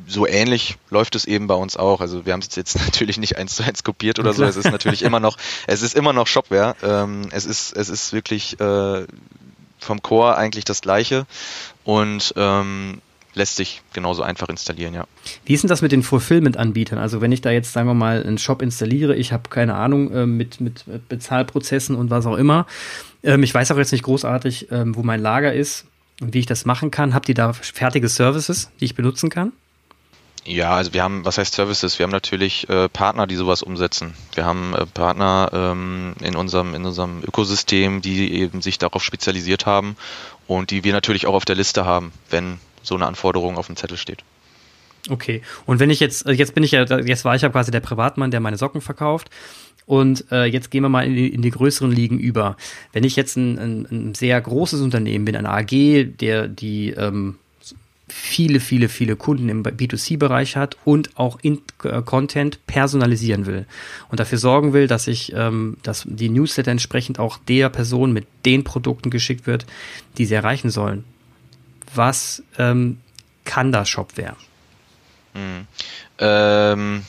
[0.07, 2.01] so ähnlich läuft es eben bei uns auch.
[2.01, 4.43] Also wir haben es jetzt natürlich nicht eins zu eins kopiert oder so.
[4.43, 6.75] Es ist natürlich immer noch, es ist immer noch Shopware.
[6.81, 9.05] Ähm, es ist, es ist wirklich äh,
[9.79, 11.27] vom Core eigentlich das gleiche.
[11.83, 13.01] Und ähm,
[13.33, 15.05] lässt sich genauso einfach installieren, ja.
[15.45, 16.97] Wie ist denn das mit den Fulfillment-Anbietern?
[16.97, 20.11] Also wenn ich da jetzt, sagen wir mal, einen Shop installiere, ich habe keine Ahnung
[20.11, 22.67] äh, mit, mit Bezahlprozessen und was auch immer.
[23.23, 25.85] Ähm, ich weiß auch jetzt nicht großartig, ähm, wo mein Lager ist
[26.19, 27.13] und wie ich das machen kann.
[27.13, 29.53] Habt ihr da fertige Services, die ich benutzen kann?
[30.43, 31.99] Ja, also wir haben, was heißt Services?
[31.99, 34.15] Wir haben natürlich äh, Partner, die sowas umsetzen.
[34.33, 39.67] Wir haben äh, Partner ähm, in unserem in unserem Ökosystem, die eben sich darauf spezialisiert
[39.67, 39.95] haben
[40.47, 43.75] und die wir natürlich auch auf der Liste haben, wenn so eine Anforderung auf dem
[43.75, 44.23] Zettel steht.
[45.09, 45.41] Okay.
[45.65, 47.79] Und wenn ich jetzt, äh, jetzt bin ich ja, jetzt war ich ja quasi der
[47.79, 49.29] Privatmann, der meine Socken verkauft.
[49.85, 52.55] Und äh, jetzt gehen wir mal in die, in die größeren Ligen über.
[52.93, 57.37] Wenn ich jetzt ein, ein, ein sehr großes Unternehmen bin, eine AG, der die ähm,
[58.07, 63.65] viele, viele, viele Kunden im B2C-Bereich hat und auch in, äh, Content personalisieren will
[64.09, 68.27] und dafür sorgen will, dass ich, ähm, dass die Newsletter entsprechend auch der Person mit
[68.45, 69.65] den Produkten geschickt wird,
[70.17, 71.05] die sie erreichen sollen
[71.93, 72.99] was ähm,
[73.45, 74.35] kann da Shopware?
[75.33, 75.67] Hm.
[76.19, 77.05] Ähm,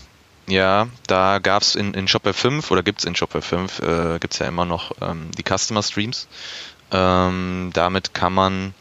[0.47, 4.19] ja, da gab es in, in Shopware 5 oder gibt es in Shopware 5, äh,
[4.19, 6.29] gibt es ja immer noch ähm, die Customer Streams.
[6.91, 8.75] Ähm, damit kann man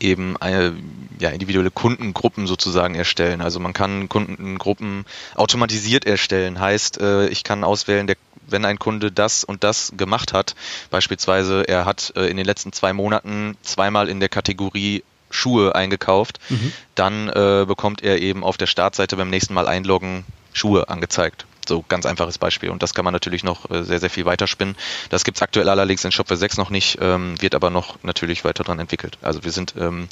[0.00, 0.74] eben eine,
[1.18, 3.40] ja, individuelle Kundengruppen sozusagen erstellen.
[3.40, 5.04] Also man kann Kundengruppen
[5.34, 6.60] automatisiert erstellen.
[6.60, 10.54] Heißt, äh, ich kann auswählen, der, wenn ein Kunde das und das gemacht hat,
[10.90, 16.38] beispielsweise er hat äh, in den letzten zwei Monaten zweimal in der Kategorie Schuhe eingekauft,
[16.48, 16.72] mhm.
[16.94, 21.46] dann äh, bekommt er eben auf der Startseite beim nächsten Mal einloggen Schuhe angezeigt.
[21.66, 22.70] So ganz einfaches Beispiel.
[22.70, 24.74] Und das kann man natürlich noch äh, sehr, sehr viel weiterspinnen.
[25.10, 28.44] Das gibt es aktuell allerdings in Shopware 6 noch nicht, ähm, wird aber noch natürlich
[28.44, 29.16] weiter dran entwickelt.
[29.22, 30.08] Also wir sind ähm,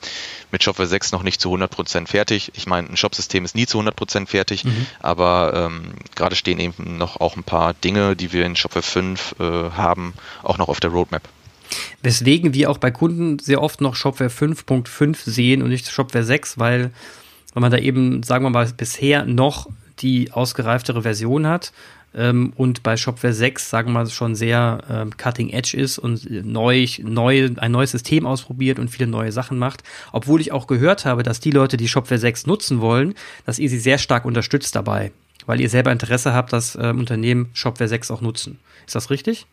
[0.52, 2.52] mit Shopware 6 noch nicht zu 100% fertig.
[2.54, 4.86] Ich meine, ein Shopsystem ist nie zu 100% fertig, mhm.
[5.00, 9.36] aber ähm, gerade stehen eben noch auch ein paar Dinge, die wir in Shopware 5
[9.40, 11.22] äh, haben, auch noch auf der Roadmap.
[12.02, 16.58] Weswegen wir auch bei Kunden sehr oft noch Shopware 5.5 sehen und nicht Shopware 6,
[16.58, 16.90] weil,
[17.54, 19.68] weil man da eben, sagen wir mal, bisher noch
[20.00, 21.72] die ausgereiftere Version hat
[22.14, 26.28] ähm, und bei Shopware 6, sagen wir mal, schon sehr ähm, cutting edge ist und
[26.30, 29.82] neu, neu, ein neues System ausprobiert und viele neue Sachen macht.
[30.12, 33.14] Obwohl ich auch gehört habe, dass die Leute, die Shopware 6 nutzen wollen,
[33.46, 35.12] dass ihr sie sehr stark unterstützt dabei,
[35.46, 38.58] weil ihr selber Interesse habt, dass ähm, Unternehmen Shopware 6 auch nutzen.
[38.86, 39.46] Ist das richtig?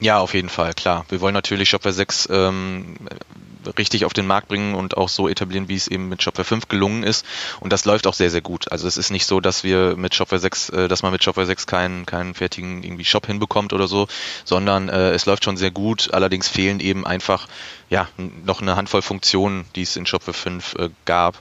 [0.00, 1.04] Ja, auf jeden Fall, klar.
[1.08, 2.96] Wir wollen natürlich Shopware 6 ähm,
[3.76, 6.68] richtig auf den Markt bringen und auch so etablieren, wie es eben mit Shopware 5
[6.68, 7.26] gelungen ist.
[7.58, 8.70] Und das läuft auch sehr, sehr gut.
[8.70, 11.46] Also es ist nicht so, dass wir mit Shopware 6, äh, dass man mit Shopware
[11.46, 14.06] 6 keinen, keinen fertigen irgendwie Shop hinbekommt oder so,
[14.44, 16.14] sondern äh, es läuft schon sehr gut.
[16.14, 17.48] Allerdings fehlen eben einfach
[17.90, 18.08] ja
[18.44, 21.40] noch eine Handvoll Funktionen, die es in Shopware 5 äh, gab.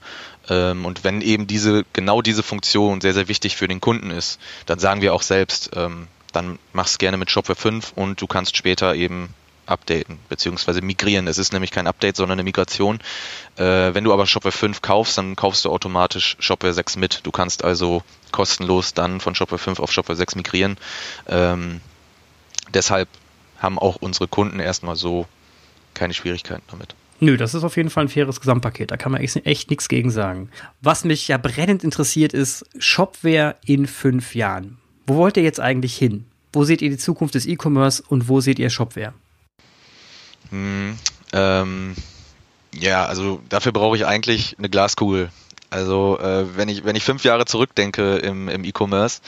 [0.50, 4.40] Ähm, und wenn eben diese, genau diese Funktion sehr, sehr wichtig für den Kunden ist,
[4.66, 8.56] dann sagen wir auch selbst, ähm, dann mach's gerne mit Shopware 5 und du kannst
[8.58, 9.34] später eben
[9.68, 11.28] updaten beziehungsweise migrieren.
[11.28, 13.00] Es ist nämlich kein Update, sondern eine Migration.
[13.58, 17.22] Äh, wenn du aber Shopware 5 kaufst, dann kaufst du automatisch Shopware 6 mit.
[17.24, 20.78] Du kannst also kostenlos dann von Shopware 5 auf Shopware 6 migrieren.
[21.28, 21.82] Ähm,
[22.74, 23.10] deshalb
[23.60, 25.28] haben auch unsere Kunden erstmal so
[25.94, 26.96] keine Schwierigkeiten damit.
[27.20, 28.92] Nö, das ist auf jeden Fall ein faires Gesamtpaket.
[28.92, 30.50] Da kann man echt, echt nichts gegen sagen.
[30.82, 34.78] Was mich ja brennend interessiert, ist Shopware in fünf Jahren.
[35.08, 36.26] Wo wollt ihr jetzt eigentlich hin?
[36.52, 39.14] Wo seht ihr die Zukunft des E-Commerce und wo seht ihr Shopware?
[40.50, 40.98] Hm,
[41.34, 41.96] ähm,
[42.74, 45.32] ja, also dafür brauche ich eigentlich eine Glaskugel.
[45.70, 49.22] Also äh, wenn ich wenn ich fünf Jahre zurückdenke im, im E-Commerce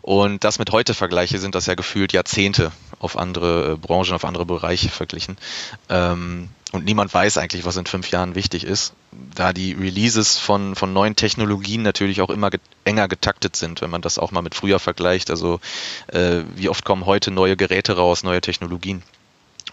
[0.00, 4.24] und das mit heute vergleiche, sind das ja gefühlt Jahrzehnte auf andere äh, Branchen, auf
[4.24, 5.36] andere Bereiche verglichen.
[5.90, 8.94] Ähm, und niemand weiß eigentlich, was in fünf Jahren wichtig ist,
[9.34, 13.90] da die Releases von, von neuen Technologien natürlich auch immer get enger getaktet sind, wenn
[13.90, 15.30] man das auch mal mit früher vergleicht.
[15.30, 15.60] Also
[16.08, 19.02] äh, wie oft kommen heute neue Geräte raus, neue Technologien.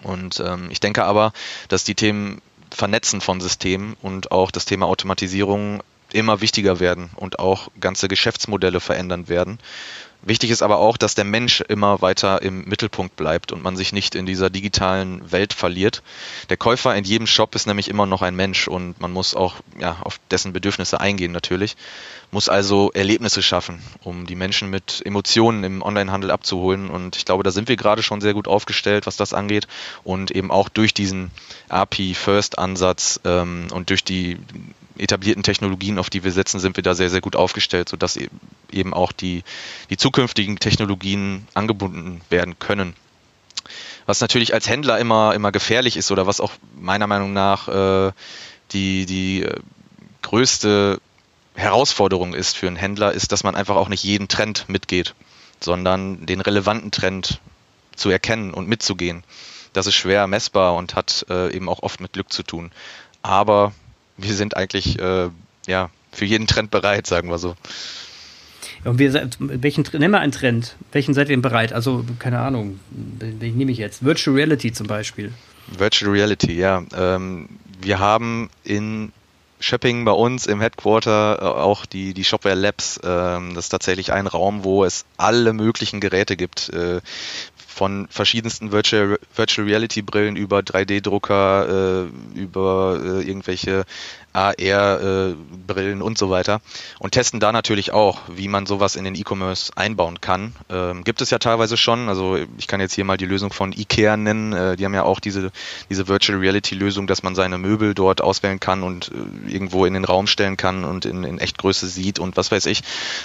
[0.03, 1.33] Und ähm, ich denke aber,
[1.69, 5.81] dass die Themen Vernetzen von Systemen und auch das Thema Automatisierung
[6.11, 9.59] immer wichtiger werden und auch ganze Geschäftsmodelle verändern werden.
[10.21, 13.93] Wichtig ist aber auch, dass der Mensch immer weiter im Mittelpunkt bleibt und man sich
[13.93, 16.03] nicht in dieser digitalen Welt verliert.
[16.49, 19.55] Der Käufer in jedem Shop ist nämlich immer noch ein Mensch und man muss auch
[19.79, 21.77] ja, auf dessen Bedürfnisse eingehen natürlich,
[22.31, 27.43] muss also Erlebnisse schaffen, um die Menschen mit Emotionen im Onlinehandel abzuholen und ich glaube,
[27.43, 29.67] da sind wir gerade schon sehr gut aufgestellt, was das angeht
[30.03, 31.31] und eben auch durch diesen
[31.69, 34.37] API-First-Ansatz ähm, und durch die
[34.99, 38.29] etablierten Technologien, auf die wir setzen, sind wir da sehr, sehr gut aufgestellt, sodass e-,
[38.71, 39.43] eben auch die,
[39.89, 42.95] die zukünftigen Technologien angebunden werden können.
[44.05, 48.11] Was natürlich als Händler immer, immer gefährlich ist oder was auch meiner Meinung nach äh,
[48.71, 49.59] die, die äh,
[50.21, 50.99] größte
[51.55, 55.13] Herausforderung ist für einen Händler, ist, dass man einfach auch nicht jeden Trend mitgeht,
[55.59, 57.39] sondern den relevanten Trend
[57.95, 59.23] zu erkennen und mitzugehen.
[59.73, 62.71] Das ist schwer messbar und hat äh, eben auch oft mit Glück zu tun.
[63.21, 63.73] Aber
[64.19, 65.29] wir sind eigentlich äh,
[65.67, 67.55] ja für jeden Trend bereit, sagen wir so.
[68.83, 70.75] Ja, und wir, welchen, nennen wir einen Trend.
[70.91, 71.73] Welchen seid ihr bereit?
[71.73, 74.03] Also, keine Ahnung, welchen nehme ich jetzt?
[74.03, 75.33] Virtual Reality zum Beispiel.
[75.67, 76.83] Virtual Reality, ja.
[76.95, 77.49] Ähm,
[77.81, 79.11] wir haben in
[79.59, 82.99] Shopping bei uns im Headquarter äh, auch die, die Shopware Labs.
[83.03, 86.69] Ähm, das ist tatsächlich ein Raum, wo es alle möglichen Geräte gibt.
[86.69, 87.01] Äh,
[87.79, 93.85] von verschiedensten Virtual, Virtual Reality Brillen über 3D-Drucker, äh, über äh, irgendwelche
[94.33, 96.59] AR-Brillen äh, und so weiter
[96.99, 100.57] und testen da natürlich auch, wie man sowas in den E-Commerce einbauen kann.
[100.69, 103.71] Ähm, gibt es ja teilweise schon, also ich kann jetzt hier mal die Lösung von
[103.71, 105.49] IKEA nennen, äh, die haben ja auch diese,
[105.89, 109.93] diese Virtual Reality Lösung, dass man seine Möbel dort auswählen kann und äh, irgendwo in
[109.93, 112.81] den Raum stellen kann und in, in Echtgröße sieht und was weiß ich.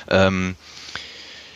[0.08, 0.54] Ähm,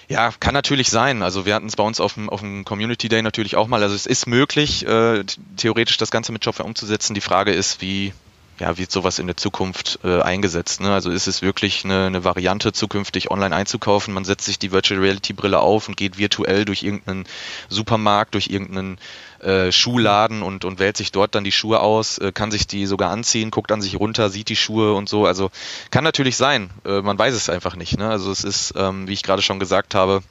[0.09, 1.23] ja, kann natürlich sein.
[1.23, 3.83] Also wir hatten es bei uns auf dem, auf dem Community Day natürlich auch mal.
[3.83, 5.23] Also es ist möglich, äh,
[5.57, 7.13] theoretisch das Ganze mit Shopware umzusetzen.
[7.15, 8.15] Die Frage ist, wie,
[8.59, 10.81] ja, wird sowas in der Zukunft äh, eingesetzt?
[10.81, 10.93] Ne?
[10.93, 14.15] Also ist es wirklich eine, eine Variante, zukünftig online einzukaufen?
[14.15, 17.27] Man setzt sich die Virtual Reality Brille auf und geht virtuell durch irgendeinen
[17.69, 18.99] Supermarkt, durch irgendeinen
[19.41, 22.87] äh, Schuhladen und, und wählt sich dort dann die Schuhe aus, äh, kann sich die
[22.87, 25.27] sogar anziehen, guckt an sich runter, sieht die Schuhe und so.
[25.27, 25.51] Also
[25.91, 26.71] kann natürlich sein.
[26.85, 27.99] Äh, man weiß es einfach nicht.
[27.99, 28.09] Ne?
[28.09, 30.23] Also es ist, ähm, wie ich gerade schon gesagt habe,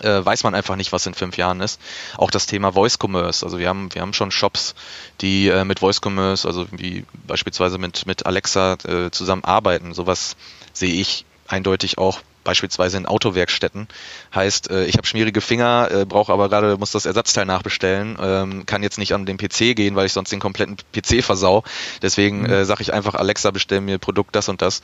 [0.00, 1.80] äh, weiß man einfach nicht, was in fünf Jahren ist.
[2.16, 3.44] Auch das Thema Voice Commerce.
[3.44, 4.74] Also wir haben, wir haben schon Shops,
[5.20, 9.92] die äh, mit Voice Commerce, also wie beispielsweise mit, mit Alexa äh, zusammenarbeiten.
[9.92, 10.36] Sowas
[10.72, 12.20] sehe ich eindeutig auch
[12.50, 13.86] beispielsweise in Autowerkstätten.
[14.34, 18.66] Heißt, äh, ich habe schmierige Finger, äh, brauche aber gerade, muss das Ersatzteil nachbestellen, ähm,
[18.66, 21.62] kann jetzt nicht an den PC gehen, weil ich sonst den kompletten PC versau.
[22.02, 22.50] Deswegen mhm.
[22.50, 24.82] äh, sage ich einfach, Alexa, bestell mir Produkt das und das.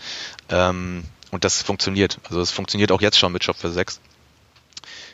[0.48, 1.02] Ähm,
[1.32, 2.18] und das funktioniert.
[2.28, 4.00] Also es funktioniert auch jetzt schon mit Shop für 6.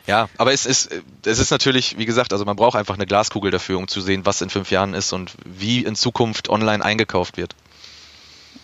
[0.05, 0.91] Ja, aber es ist,
[1.25, 4.27] es ist natürlich, wie gesagt, also man braucht einfach eine Glaskugel dafür, um zu sehen,
[4.27, 7.55] was in fünf Jahren ist und wie in Zukunft online eingekauft wird.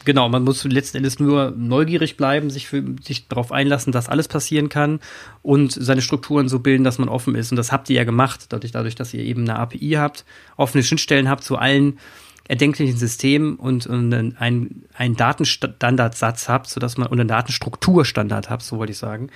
[0.05, 4.27] Genau, man muss letzten Endes nur neugierig bleiben, sich, für, sich darauf einlassen, dass alles
[4.27, 4.99] passieren kann
[5.41, 7.51] und seine Strukturen so bilden, dass man offen ist.
[7.51, 10.83] Und das habt ihr ja gemacht, dadurch, dadurch dass ihr eben eine API habt, offene
[10.83, 11.99] Schnittstellen habt zu allen
[12.47, 18.77] erdenklichen Systemen und, und einen, einen Datenstandardsatz habt, sodass man, und einen Datenstrukturstandard habt, so
[18.77, 19.29] wollte ich sagen,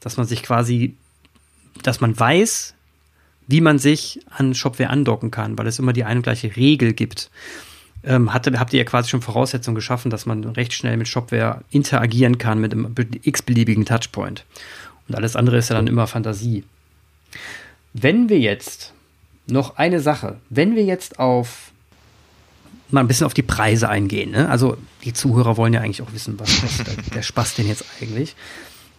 [0.00, 0.94] dass man sich quasi
[1.82, 2.74] dass man weiß,
[3.46, 6.92] wie man sich an Shopware andocken kann, weil es immer die eine und gleiche Regel
[6.92, 7.30] gibt.
[8.02, 11.62] Ähm, hatte, habt ihr ja quasi schon Voraussetzungen geschaffen, dass man recht schnell mit Shopware
[11.70, 14.46] interagieren kann mit einem x-beliebigen Touchpoint.
[15.08, 16.64] Und alles andere ist ja dann immer Fantasie.
[17.92, 18.94] Wenn wir jetzt
[19.46, 21.72] noch eine Sache, wenn wir jetzt auf
[22.90, 24.48] mal ein bisschen auf die Preise eingehen, ne?
[24.48, 28.34] also die Zuhörer wollen ja eigentlich auch wissen, was, was der, Spaß denn jetzt eigentlich.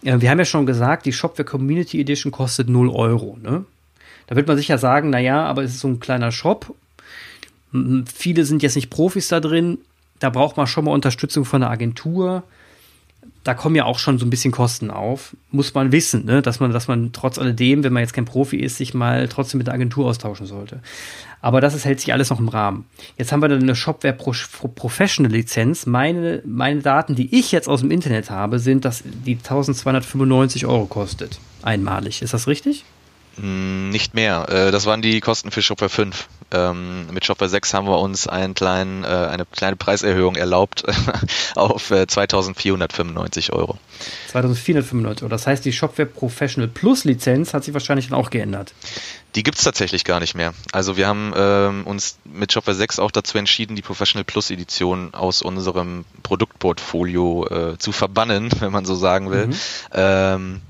[0.02, 3.38] Ja, wir haben ja schon gesagt, die Shopware Community Edition kostet 0 Euro.
[3.42, 3.64] Ne?
[4.26, 6.74] Da wird man sicher sagen, naja, aber es ist so ein kleiner Shop.
[8.12, 9.78] Viele sind jetzt nicht Profis da drin.
[10.18, 12.44] Da braucht man schon mal Unterstützung von der Agentur.
[13.44, 15.36] Da kommen ja auch schon so ein bisschen Kosten auf.
[15.50, 16.42] Muss man wissen, ne?
[16.42, 19.58] dass man, dass man trotz alledem, wenn man jetzt kein Profi ist, sich mal trotzdem
[19.58, 20.80] mit der Agentur austauschen sollte.
[21.40, 22.84] Aber das ist, hält sich alles noch im Rahmen.
[23.18, 24.32] Jetzt haben wir dann eine Shopware Pro
[24.68, 25.86] Professional Lizenz.
[25.86, 30.86] Meine, meine Daten, die ich jetzt aus dem Internet habe, sind, dass die 1295 Euro
[30.86, 31.40] kostet.
[31.62, 32.22] Einmalig.
[32.22, 32.84] Ist das richtig?
[33.36, 34.48] Hm, nicht mehr.
[34.48, 36.28] Äh, das waren die Kosten für Shopware 5.
[36.50, 40.84] Ähm, mit Shopware 6 haben wir uns einen kleinen, äh, eine kleine Preiserhöhung erlaubt
[41.54, 43.78] auf 2495 äh, Euro.
[44.28, 45.30] 2495 Euro.
[45.30, 48.74] Das heißt, die Shopware Professional Plus Lizenz hat sich wahrscheinlich dann auch geändert.
[49.34, 50.52] Die gibt es tatsächlich gar nicht mehr.
[50.72, 55.14] Also wir haben ähm, uns mit Shopware 6 auch dazu entschieden, die Professional Plus Edition
[55.14, 59.46] aus unserem Produktportfolio äh, zu verbannen, wenn man so sagen will.
[59.46, 59.56] Mhm.
[59.92, 60.60] Ähm,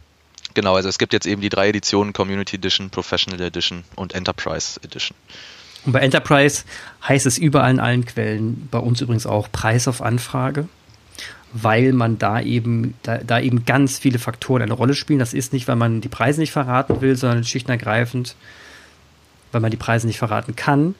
[0.54, 4.78] Genau, also es gibt jetzt eben die drei Editionen, Community Edition, Professional Edition und Enterprise
[4.82, 5.16] Edition.
[5.84, 6.64] Und bei Enterprise
[7.06, 10.68] heißt es überall in allen Quellen, bei uns übrigens auch Preis auf Anfrage,
[11.52, 15.18] weil man da eben, da, da eben ganz viele Faktoren eine Rolle spielen.
[15.18, 18.36] Das ist nicht, weil man die Preise nicht verraten will, sondern schlicht und ergreifend,
[19.50, 20.94] weil man die Preise nicht verraten kann.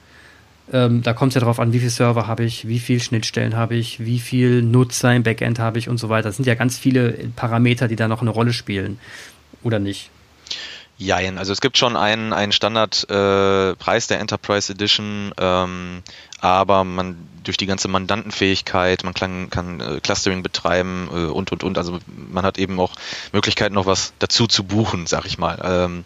[0.73, 3.57] Ähm, da kommt es ja darauf an, wie viele Server habe ich, wie viele Schnittstellen
[3.57, 6.29] habe ich, wie viel Nutzer im Backend habe ich und so weiter.
[6.29, 8.99] Das sind ja ganz viele Parameter, die da noch eine Rolle spielen
[9.63, 10.11] oder nicht?
[10.99, 16.03] Jein, also es gibt schon einen, einen Standardpreis äh, der Enterprise Edition, ähm,
[16.41, 21.65] aber man durch die ganze Mandantenfähigkeit, man kann, kann äh, Clustering betreiben äh, und und
[21.65, 21.77] und.
[21.77, 22.93] Also man hat eben auch
[23.33, 25.59] Möglichkeiten, noch was dazu zu buchen, sag ich mal.
[25.65, 26.05] Ähm,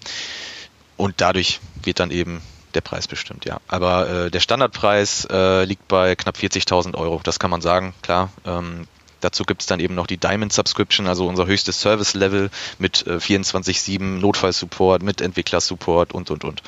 [0.96, 2.40] und dadurch wird dann eben
[2.74, 3.58] der Preis bestimmt, ja.
[3.68, 8.30] Aber äh, der Standardpreis äh, liegt bei knapp 40.000 Euro, das kann man sagen, klar.
[8.46, 8.86] Ähm,
[9.26, 13.16] Dazu gibt es dann eben noch die Diamond Subscription, also unser höchstes Service-Level mit äh,
[13.16, 16.62] 24-7 Notfallsupport, mit Entwicklersupport und, und, und.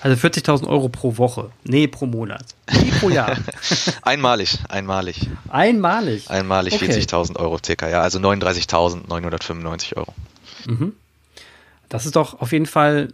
[0.00, 1.52] Also 40.000 Euro pro Woche.
[1.62, 2.44] Nee, pro Monat.
[2.72, 3.36] Nee, pro Jahr.
[4.02, 5.28] einmalig, einmalig.
[5.48, 6.28] Einmalig?
[6.28, 6.90] Einmalig okay.
[6.90, 8.00] 40.000 Euro circa, ja.
[8.00, 10.12] Also 39.995 Euro.
[10.66, 10.92] Mhm.
[11.88, 13.12] Das ist doch auf jeden Fall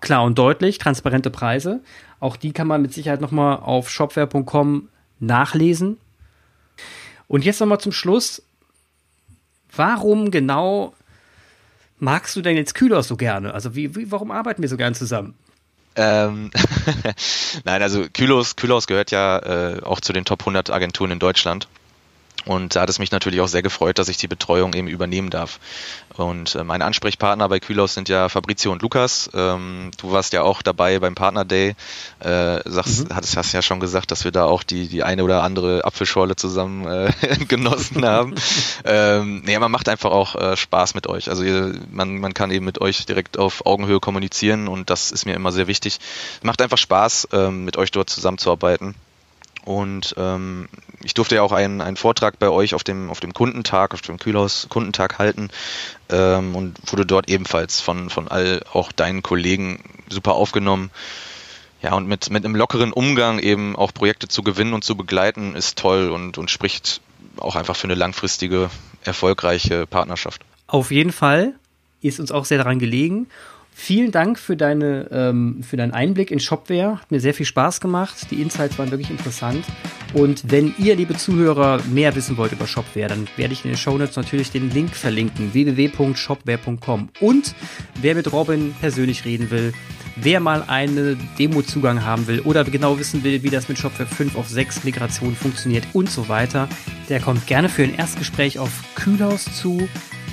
[0.00, 1.78] klar und deutlich, transparente Preise.
[2.18, 4.88] Auch die kann man mit Sicherheit nochmal auf shopware.com
[5.20, 5.98] nachlesen.
[7.28, 8.42] Und jetzt nochmal zum Schluss.
[9.74, 10.94] Warum genau
[11.98, 13.52] magst du denn jetzt Kühlhaus so gerne?
[13.52, 15.34] Also wie, wie, warum arbeiten wir so gern zusammen?
[15.96, 16.50] Ähm,
[17.64, 21.68] Nein, also Kühlhaus, Kühlhaus gehört ja äh, auch zu den Top 100 Agenturen in Deutschland.
[22.46, 25.30] Und da hat es mich natürlich auch sehr gefreut, dass ich die Betreuung eben übernehmen
[25.30, 25.58] darf.
[26.16, 29.28] Und äh, meine Ansprechpartner bei Kühlaus sind ja Fabrizio und Lukas.
[29.34, 31.74] Ähm, du warst ja auch dabei beim Partner Day.
[32.20, 33.14] Äh, sagst, mhm.
[33.14, 36.36] hattest, hast ja schon gesagt, dass wir da auch die, die eine oder andere Apfelschorle
[36.36, 37.10] zusammen äh,
[37.48, 38.34] genossen haben.
[38.84, 41.28] ähm, nee, man macht einfach auch äh, Spaß mit euch.
[41.28, 45.26] Also ihr, man, man kann eben mit euch direkt auf Augenhöhe kommunizieren und das ist
[45.26, 45.98] mir immer sehr wichtig.
[46.42, 48.94] Macht einfach Spaß, ähm, mit euch dort zusammenzuarbeiten.
[49.66, 50.68] Und ähm,
[51.02, 54.00] ich durfte ja auch einen, einen Vortrag bei euch auf dem, auf dem Kundentag, auf
[54.00, 55.50] dem Kühlhaus Kundentag halten
[56.08, 60.92] ähm, und wurde dort ebenfalls von, von all auch deinen Kollegen super aufgenommen.
[61.82, 65.56] Ja, und mit, mit einem lockeren Umgang eben auch Projekte zu gewinnen und zu begleiten,
[65.56, 67.00] ist toll und, und spricht
[67.36, 68.70] auch einfach für eine langfristige,
[69.02, 70.42] erfolgreiche Partnerschaft.
[70.68, 71.54] Auf jeden Fall
[72.02, 73.26] ist uns auch sehr daran gelegen.
[73.78, 76.98] Vielen Dank für, deine, ähm, für deinen Einblick in Shopware.
[76.98, 78.28] Hat mir sehr viel Spaß gemacht.
[78.30, 79.66] Die Insights waren wirklich interessant.
[80.14, 83.76] Und wenn ihr, liebe Zuhörer, mehr wissen wollt über Shopware, dann werde ich in den
[83.76, 87.10] Shownotes natürlich den Link verlinken: www.shopware.com.
[87.20, 87.54] Und
[88.00, 89.74] wer mit Robin persönlich reden will,
[90.16, 94.36] wer mal einen Demo-Zugang haben will oder genau wissen will, wie das mit Shopware 5
[94.36, 96.66] auf 6 Migration funktioniert und so weiter,
[97.10, 99.86] der kommt gerne für ein Erstgespräch auf Kühlhaus zu.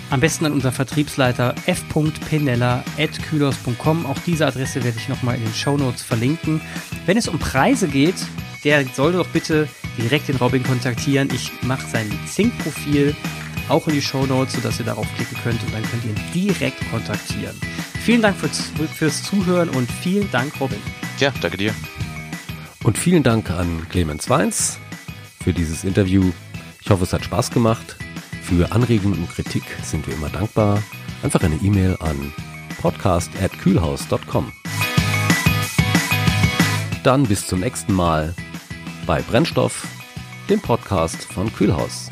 [0.09, 4.05] Am besten an unseren Vertriebsleiter f.penella.kühlhaus.com.
[4.05, 6.61] Auch diese Adresse werde ich nochmal in den Show Notes verlinken.
[7.05, 8.15] Wenn es um Preise geht,
[8.63, 11.29] der soll doch bitte direkt den Robin kontaktieren.
[11.33, 13.15] Ich mache sein Zink-Profil
[13.69, 16.19] auch in die Show Notes, sodass ihr darauf klicken könnt und dann könnt ihr ihn
[16.33, 17.55] direkt kontaktieren.
[18.03, 20.79] Vielen Dank fürs, fürs Zuhören und vielen Dank, Robin.
[21.19, 21.73] Ja, danke dir.
[22.83, 24.77] Und vielen Dank an Clemens Weins
[25.41, 26.31] für dieses Interview.
[26.81, 27.95] Ich hoffe, es hat Spaß gemacht.
[28.43, 30.83] Für Anregungen und Kritik sind wir immer dankbar.
[31.23, 32.33] Einfach eine E-Mail an
[32.81, 34.51] podcast.kühlhaus.com.
[37.03, 38.35] Dann bis zum nächsten Mal
[39.07, 39.87] bei Brennstoff,
[40.49, 42.09] dem Podcast von Kühlhaus.